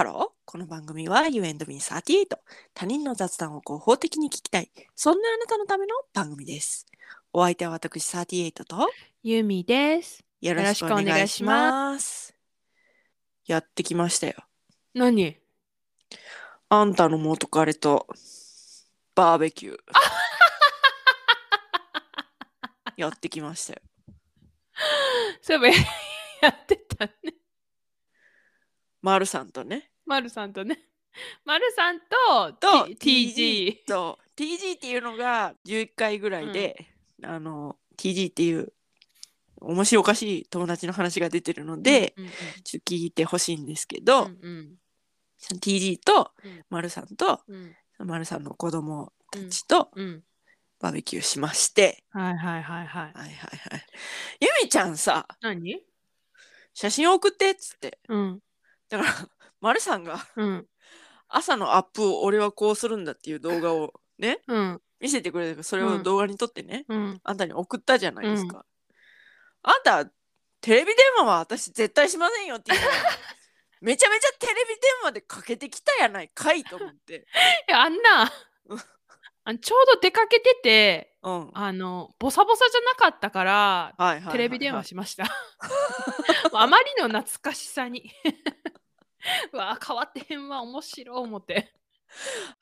[0.00, 0.40] ハロー。
[0.46, 2.24] この番組は You and me38。
[2.72, 4.70] 他人の雑談を合法的に聞きたい。
[4.94, 6.86] そんなあなたのための番組です。
[7.34, 8.88] お相手は私38と
[9.22, 10.24] ゆみです。
[10.40, 12.34] よろしくお願いします。
[13.44, 14.36] やってきましたよ。
[14.94, 15.36] 何？
[16.70, 18.06] あんたの元彼と
[19.14, 19.76] バーベキュー。
[22.96, 23.82] やってきましたよ。
[25.42, 25.72] そういえ
[26.40, 27.34] ばやってたね。
[29.02, 29.89] マルさんとね。
[30.10, 30.80] まるさんとね。
[31.44, 33.84] まるさんとと TG。
[33.86, 36.92] と TG っていうのが11回ぐらいで、
[37.22, 38.72] あの TG っていう
[39.60, 42.30] 面白おかしい友達の話が出てるので、うんうん
[42.64, 44.78] ちょっと聞いてほしいんですけど、うんうん。
[45.60, 46.64] TG とうん。
[46.70, 47.76] マルさんとうん。
[47.98, 50.24] マルさんの子供たちとうん。
[50.80, 53.12] バーベキューしまして、はいはいはいはい。
[53.12, 53.86] はいはいはい。
[54.40, 55.80] ゆみちゃんさ何？
[56.74, 58.00] 写真送ってっつって。
[58.08, 58.40] うん。
[58.88, 59.28] だから
[59.60, 60.66] マルさんがうん
[61.28, 67.20] 朝のアップを俺はこうするんだっていう動画をねうん見せてくれたからそれうんを動画に撮ってね、うん。
[67.24, 68.64] あんたに送ったじゃないですか。
[69.62, 70.04] あんた、
[70.60, 72.92] テレビ電話は私絶対しませんよっていうのが
[73.80, 77.26] めちゃめちゃテレビ電話でかけてきたやないかいと思って。
[77.66, 78.30] いやあんな
[78.66, 78.80] うん
[79.44, 81.40] あのちょうど出かけててうん。
[81.40, 85.24] はいあのボサボサじゃなかったからはいはいはいテレビ電話しました。
[86.52, 88.12] あまりの懐かしさに。
[89.52, 91.72] うわ変わってへんわ面白い思って。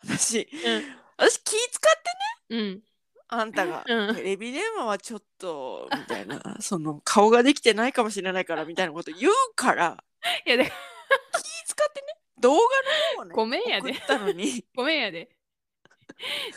[0.05, 0.97] 私、うん。
[1.17, 2.09] 私気使って
[2.51, 2.83] うん。
[3.29, 4.17] あんたが、うん。
[4.17, 10.03] テレビ電話はちょっとみたいな その顔ができてないかもしれないからみたいなこと言うから
[10.47, 12.07] いやで気使ってね。
[12.39, 12.63] 動画の
[13.17, 13.93] 方をねごめんやで。
[13.93, 14.65] 送ったのに。
[14.75, 15.31] ごめんやで。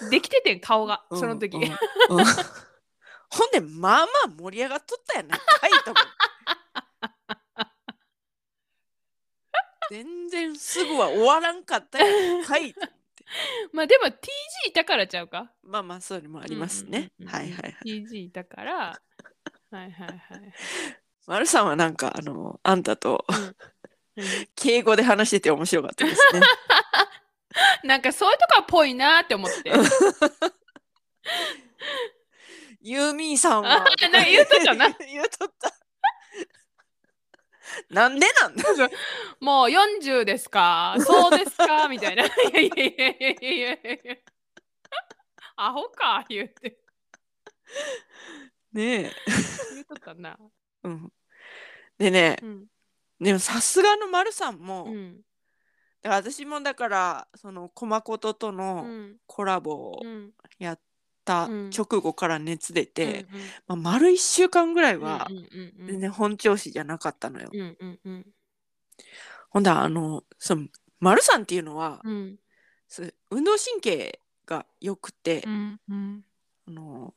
[0.09, 1.58] できててん顔がその時。
[1.58, 1.70] うんうん。
[1.70, 2.25] うん。
[3.30, 6.31] ほんでまあまあ盛り上がっとったやないかいと思って
[9.92, 12.06] 全然すぐは終わらんかったや
[12.47, 12.73] ない
[13.73, 15.52] まあでも TG いたからちゃうか。
[15.64, 17.75] まあまあそういうのもありますね、はいはいはい。
[17.86, 18.74] TG いたから。
[18.78, 18.94] は
[19.72, 20.19] いはいはい。
[21.28, 23.25] 丸さんはなんかあのあんたと
[24.16, 24.25] うん。
[24.56, 26.41] 敬語で話してて面白かったですね。
[27.84, 29.72] なんかそういうとこはぽいなって思って。
[32.81, 33.73] ユーミーさんは。
[33.73, 34.90] あなんか言うとったな。
[35.06, 35.73] 言うとった
[37.90, 38.64] なんでなんだ？
[39.40, 40.96] もう40ですか？
[41.00, 41.88] そうですか？
[41.90, 42.26] みたいな。
[42.26, 44.16] いやいやいやいやいやいや。
[45.56, 46.80] アホか言うて。
[48.74, 49.12] ねえ、
[49.74, 50.38] 言うとったな。
[50.84, 51.14] うん、
[51.98, 52.66] でねうん。
[53.20, 55.22] でもさすがの丸さんも、うん。
[56.02, 59.18] だから私もだからそのコマコトとうのん。
[59.28, 60.32] コラボをうん。
[60.58, 60.80] やっ
[61.24, 61.70] たうん。
[61.70, 65.28] 直後から熱出て、うんまあ、丸1週間ぐらいは
[65.88, 67.50] 全然本調子じゃなかったのよ。
[69.50, 70.68] ほんだらあのその
[71.00, 72.38] 丸さんっていうのは、うん。
[73.30, 76.26] 運動神経が良くて、うんうん。
[76.68, 77.14] あの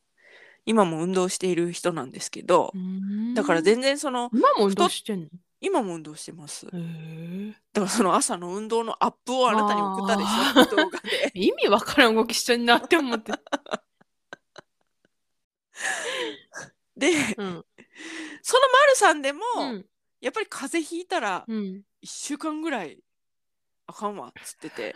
[0.67, 3.35] 今も運動している人なんですけど、うん。
[3.35, 5.29] だから全然その今も運動してんの？
[5.61, 6.67] 今も運動してます。
[6.67, 6.77] だか
[7.75, 10.77] らその朝の運動のアップをあなたに送ったでしょ？
[10.77, 11.33] 動画で。
[11.41, 13.33] 意味わからん動きしてんなって思って。
[16.97, 17.65] でうん。
[18.43, 19.87] その丸さんでも、うん。
[20.21, 21.83] やっぱり風邪ひいたらうん。
[22.03, 23.03] 1週間ぐらい
[23.87, 24.95] あかんわっつってて。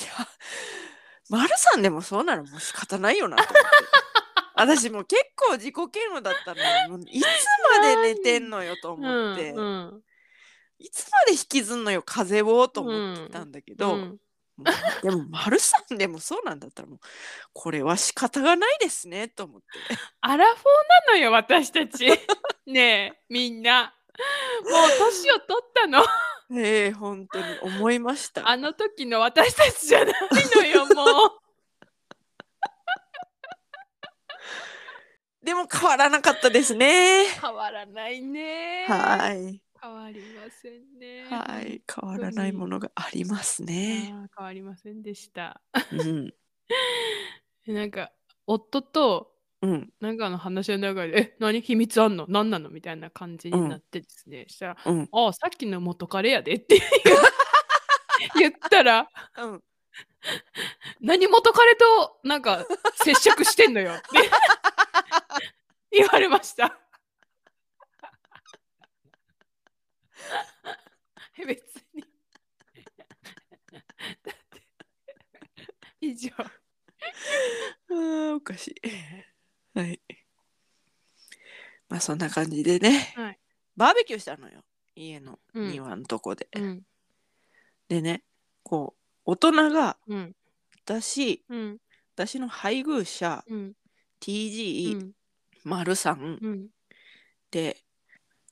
[0.00, 0.28] いや
[1.28, 3.68] 丸さんでもそうならもう仕方ないよなと思って。
[4.54, 6.54] 私もう結構自己嫌悪だった
[6.88, 7.24] のにいつ
[7.80, 9.62] まで寝てんのよと思って、うんう
[9.96, 10.02] ん。
[10.78, 14.00] いつまで引きずんのよ風をと思ってたんだけど、うん。
[14.00, 14.20] もう
[15.02, 16.98] でも丸さんでもそうなんだったらもう
[17.52, 19.66] これは仕方がないですねと思って。
[20.20, 20.64] アラフォー
[21.08, 22.06] なのよ私たち。
[22.66, 23.94] ねえみんな。
[24.62, 26.04] もう年を取ったの。
[26.52, 28.48] ええ本当に思いました。
[28.48, 30.14] あの時の私たちじゃない
[30.56, 31.40] のよもう。
[35.42, 37.26] でも変わらなかったですね。
[37.40, 38.84] 変わらないね。
[38.86, 41.24] はい変わりませんね。
[41.24, 45.60] はい変わらないものがありますあねー変わりませんでした。
[45.92, 46.34] うん。
[47.66, 48.12] なんか
[48.46, 49.32] 夫と
[49.62, 49.92] うん。
[50.00, 52.26] なんかの話の中で「え何秘密あんの？
[52.28, 56.80] 何なの?」みたいな感じになってですね、したらうん「ああさっきの元彼やで」って
[58.38, 59.62] 言ったらうん
[61.00, 62.66] 「何元彼となんか
[63.04, 64.06] 接触してんのよ」って。
[65.92, 66.78] 言われました。
[71.46, 72.04] 別に。
[74.24, 74.62] だって
[76.00, 76.34] 以上。
[76.38, 79.78] あーおかしい。
[79.78, 80.00] はい。
[81.88, 83.38] まあそんな感じでね、はい。
[83.76, 84.64] バーベキューしたのよ。
[84.94, 85.72] 家のうん。
[85.72, 86.82] 庭のとこで、うん。
[87.88, 88.22] でね
[88.62, 90.36] こう大人がうん。
[90.84, 91.78] 私うん。
[92.14, 93.72] 私の配偶者うん。
[94.20, 95.12] TG、うん。
[95.64, 96.38] 丸さん。
[96.40, 96.68] うん。
[97.50, 97.76] で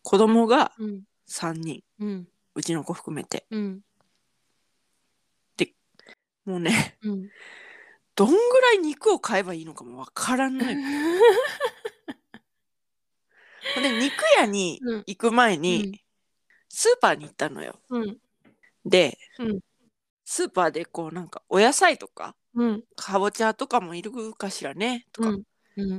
[0.03, 1.03] 子供がうん。
[1.29, 1.83] 3人。
[2.01, 2.29] うん。
[2.55, 3.47] うちの子含めて。
[3.51, 3.81] うん
[6.49, 7.29] もうねうん。
[8.15, 10.79] どんぐらい肉を買えばいいのかもわからんのよ。
[13.75, 15.05] ほんで肉屋にうん。
[15.07, 16.01] 行く前に、うん。
[16.71, 17.79] スーパーに行ったのよ。
[17.91, 18.17] うん。
[18.87, 19.61] で、うん。
[20.25, 22.83] スーパーでこうなんかお野菜とかうん。
[22.97, 25.29] かぼちゃとかもいるかしらねとか、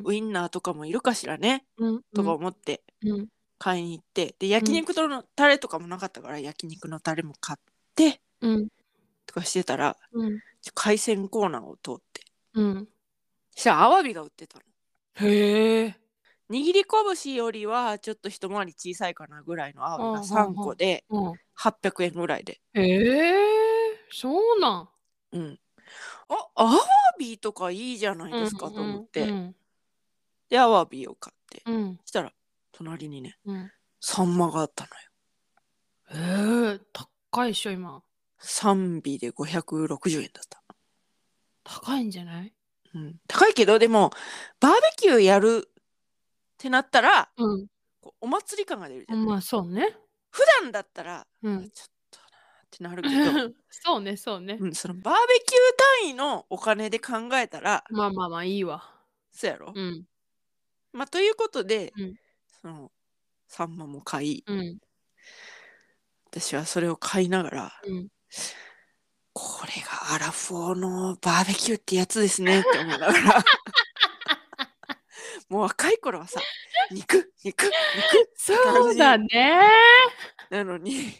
[0.03, 2.01] ウインナーとかもいるかしらねうん。
[2.15, 3.27] とか思ってうん。
[3.59, 7.59] 買いに行ってで焼肉のタレとかもなかったから焼肉のタレも買っ
[7.93, 8.67] てうん
[9.29, 10.39] とかしてたらうん
[10.73, 12.21] 海鮮コーナーを通って
[12.53, 12.87] うん
[13.51, 14.63] そしたらアワビが売ってたの。
[15.27, 15.95] へえ
[16.49, 16.83] 握り
[17.23, 22.59] 拳よりはちょっと一回り小さいかなぐらいのアワビが3個でうん800円ぐらいで。
[22.73, 23.39] へえ
[24.11, 24.89] そうなん
[25.33, 25.59] うん。
[26.29, 26.79] あ、アワ
[27.19, 29.29] ビとかいいじゃないですかと思って。
[29.29, 29.55] うん
[30.49, 31.61] で、アワビを買って。
[31.65, 32.33] うんそしたら、
[32.71, 34.87] 隣にね、うんサンマがあった
[36.09, 36.71] のよ。
[36.71, 38.01] へえ高いっしょ今
[38.41, 40.63] 3尾で560円だった。
[41.63, 42.53] 高いんじゃない？
[42.95, 44.11] うん、高いけど、でも、
[44.59, 45.71] バーベキューやるっ
[46.57, 47.67] てなったら、うん。
[48.01, 49.25] こうお祭り感が出るじゃん。
[49.25, 49.95] まあそうね。
[50.31, 51.69] 普段だったら、うん。
[51.69, 52.25] ちょっとな
[52.65, 54.57] ってなるけど、 そうねそうね。
[54.59, 55.59] うん、そのバーベキュー
[56.03, 58.95] 単位のお金で考えたら、まあまあまあいいわ。
[59.31, 60.05] そうやろ、うん。
[60.93, 62.15] まあ、ということで、うん。
[62.61, 62.91] その
[63.47, 64.79] サンマも買いうん。
[66.25, 68.07] 私はそれを買いながらうん
[69.33, 73.43] これがアラフォーのバーベキューってやつですね って思いながら。
[75.49, 76.39] もう若い頃はさ
[76.91, 77.71] 肉肉肉
[78.35, 79.61] そうだね。
[80.49, 81.13] なのに。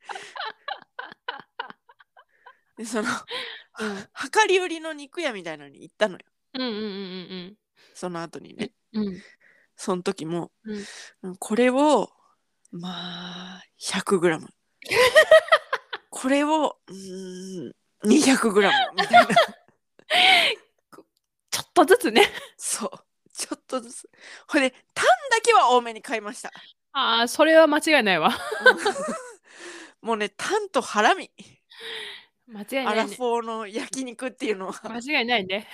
[2.76, 3.08] でその
[3.78, 3.96] うん。
[3.96, 4.04] 量
[4.46, 6.20] り売りの肉屋みたいなのに行ったのよ。
[6.54, 6.72] うんうんう
[7.50, 7.56] ん
[7.94, 8.72] その後にね。
[8.92, 9.08] うん。
[9.08, 9.22] うん
[9.74, 10.84] その時も、うん。
[11.22, 12.12] うんこれを
[12.70, 14.46] まあ 100g
[16.22, 17.72] これをうーん
[18.04, 19.34] 200g みたいな。
[21.50, 22.28] ちょっとずつね。
[22.56, 22.90] そう。
[23.36, 24.08] ちょっとずつ。
[24.46, 26.52] ほいでタンだけは多めに買いました。
[26.92, 28.30] ああそれは間違いないわ。
[30.00, 31.32] もうねタンとハラミ。
[32.46, 33.02] 間違いアないね。
[33.02, 34.80] ラフォーの焼肉っていうのは。
[34.88, 35.68] 間違いないね。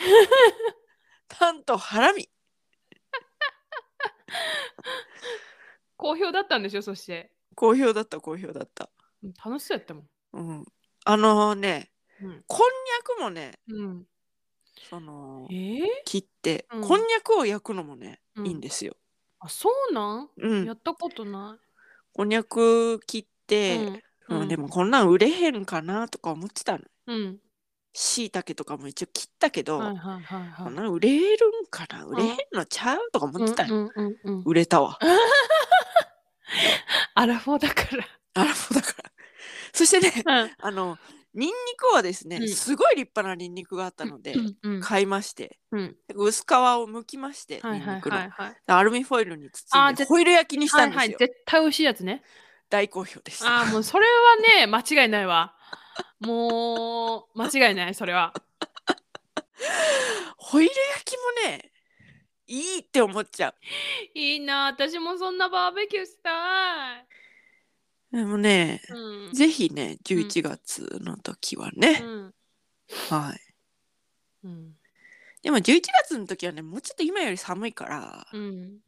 [1.29, 2.27] タンとハラミ。
[5.99, 7.33] 好評だったんでしょそして。
[7.55, 8.89] 好評だった好評だった。
[9.23, 10.65] うん楽しそうやったもんうん。
[11.05, 11.91] あのね
[12.23, 12.45] うん。
[12.47, 14.07] こんにゃくもねうん。
[14.89, 16.83] そのえー、切って、うん。
[16.83, 18.47] こんにゃくを焼くのもね、うん。
[18.47, 18.97] いいんですよ。
[19.41, 20.67] あそうなん、うん。
[20.67, 21.59] やったことな
[22.13, 24.41] こんにゃく切っい、て、うん。
[24.41, 24.49] うん。
[24.49, 26.85] でもこんなん売れへんかなとか思ってたの。
[27.07, 27.39] うん。
[27.93, 30.65] しいたけとかも一応切ったけど、はいはいはいはい。
[30.65, 32.05] こんなん売れるんかな？
[32.05, 34.99] 売れへんのちゃうとか思ってたの、うんうん売れたわ。
[37.15, 37.83] アラフォーだか
[38.35, 39.11] あらそうだから。
[39.73, 40.45] そしてね、ら。
[40.45, 40.99] うんあの、
[41.35, 44.35] ニンニクはですね、うんすごい立派なニンニクがあったので、
[44.83, 48.17] 買いまして、うん薄皮を剥きまして、はいはいニンニクの。
[48.17, 48.57] はいはい。
[48.67, 51.29] アルミホイルにあ包んで、ホイル焼きにしたはいはい、んですよ。
[51.29, 52.23] 絶対美味しいやつね。
[52.71, 53.59] 大好評でした。
[53.59, 55.55] ああ、もうそれはね、 間違いないわ。
[56.21, 58.33] もう、間違いない、それは。
[60.37, 61.13] ホイル焼き
[61.45, 61.73] もね、
[62.47, 63.55] いいって思っちゃ
[64.15, 67.07] いいな、私もそんなバーベキューしたい。
[68.13, 68.17] う。
[68.17, 69.33] でもね、うん。
[69.33, 72.35] ぜひね、11月の時はね、うん。
[73.11, 73.55] はい。
[74.45, 74.73] うん。
[75.43, 78.79] でも11月の時はね、もうちょっと今より寒いから、うん。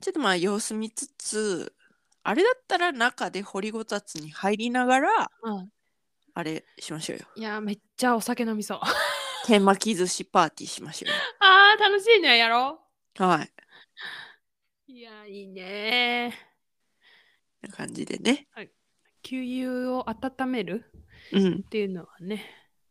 [0.00, 1.72] ちょっとまあ様子見つつ、
[2.24, 5.68] あれだったら中で掘りごたつに入りながら、うん
[6.34, 7.26] あれしましょうよ。
[7.36, 8.80] いや、めっちゃお酒飲みそう。
[9.46, 11.14] 天巻き寿司パーティーしましょうよ。
[11.40, 12.80] ああ、楽しいね、やろ
[13.18, 13.52] はい。
[14.88, 14.92] う。
[14.92, 16.51] いや、いいね。
[17.62, 18.48] な感じでね。
[19.22, 20.84] 給油を温める
[21.32, 22.44] うん、っていうのはね、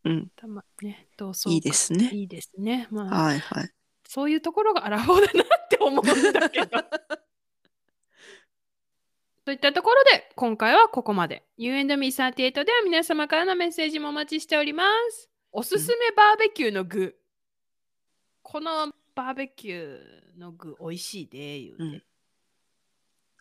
[0.05, 2.09] うん、たまね、どうそいいですね。
[2.11, 2.87] いいですね。
[2.89, 3.69] まあ、はいはい。
[4.07, 6.69] そういうところがアラフォーだなって思うんだけど。
[9.43, 11.45] といったところで今回はここまで。
[11.57, 15.29] U&Me38 では皆様からのメッセージもお待ちしております。
[15.51, 17.19] おすすめバーベキューの具。
[18.41, 21.83] このバーベキューの具美味しいで言うて。
[21.83, 22.03] うん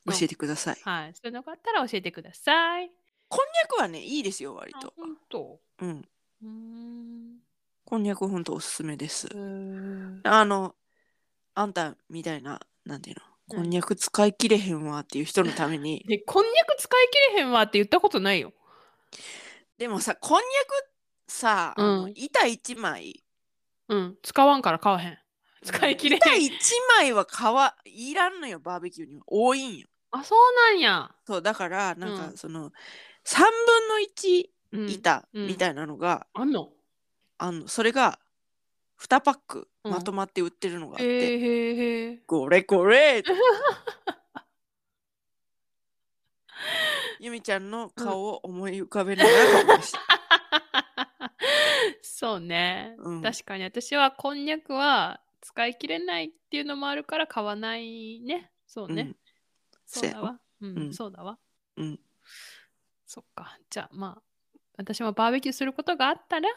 [0.06, 0.78] 教えてください。
[0.82, 1.14] はい。
[1.14, 2.90] そういうのがあったら教えてください。
[3.28, 4.92] こんにゃくはね、いいですよ、割と。
[4.96, 5.60] 本当。
[5.80, 6.08] うん。
[6.42, 7.38] うーん。
[7.84, 9.28] こんにゃくほんとおすすめです
[10.24, 10.74] あの、
[11.54, 13.22] あんたみたいな、なんていうの、
[13.56, 18.52] こんにゃく使い切れへんわっていう人のために で、こんにゃく使い切れへんわって言ったことないよ。
[19.76, 23.24] でもさこんにゃくさ、うん板一枚
[23.88, 24.18] うん。
[24.22, 25.18] 使わんから買わへん。
[25.64, 26.44] 使い切れ板へん。
[26.44, 26.52] 一
[26.96, 31.10] 枚は皮いらんのよバーベキューには多いんよあ、そうなんや。
[31.26, 32.16] そうだからなんうん。
[32.32, 32.72] かその、
[33.24, 35.46] 3分の1うん、板うん。
[35.46, 36.70] みたいなのが、あんの？
[37.38, 38.18] あのそれが
[38.98, 39.92] 2パックうん。
[39.92, 42.16] まとまって売ってるのがあって、へえへえへえ。
[42.26, 43.22] これこれ！
[47.20, 50.00] ゆみちゃんの顔を思い浮かべながら買いました。
[52.02, 53.22] そうね、うん。
[53.22, 53.64] 確かに。
[53.64, 58.50] 私はこんにゃくは使い切れないっていうのもあるから買わないね。
[58.66, 59.02] そうね。
[59.02, 59.16] うん
[59.90, 60.40] そうだわ。
[60.60, 61.38] うん、うんそうだわ。
[61.76, 62.00] うん
[63.06, 63.58] そっか。
[63.68, 64.22] じゃあまあ、
[64.78, 66.48] 私もバーベキューすることがあったら、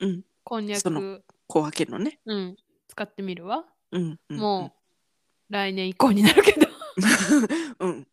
[0.00, 2.20] うんこんにゃそく、小分けのね。
[2.26, 2.56] うん、
[2.88, 3.64] 使ってみるわ。
[3.92, 4.74] うんうん、も
[5.48, 6.66] う、来年以降になるけど、
[7.80, 7.90] うん。
[7.90, 8.08] うん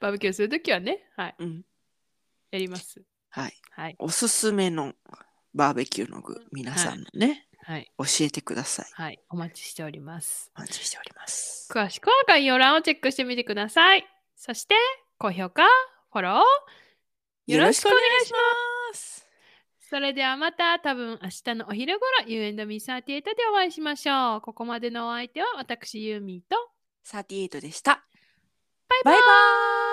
[0.00, 1.64] バーベキューするときはね、はい、うん。
[2.50, 3.02] やります。
[3.30, 3.54] はい。
[3.70, 3.96] はい。
[3.98, 4.92] おすすめの
[5.54, 7.45] バーベキューの具、皆さんのね、はい。
[7.66, 8.86] 教えてください。
[8.92, 9.20] はい。
[9.28, 10.50] お待ちしております。
[10.56, 11.68] お待ちしております。
[11.72, 14.06] 詳しくは概要欄をチェックしてみてください。
[14.36, 14.74] そして、
[15.18, 15.64] 高評価、
[16.12, 18.38] フォロー、よろしくお願いしま
[18.94, 19.26] す。
[19.80, 19.88] す。
[19.88, 24.40] それではまた多分明日のお昼頃 You and me38 でお会いしましょう。
[24.40, 26.56] ここまでのお相手は私ユーミーと
[27.06, 28.04] 38でした。
[28.88, 29.85] バイバイバイバーイ